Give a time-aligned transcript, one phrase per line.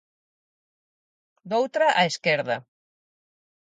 [1.53, 2.57] Doutra a esquerda.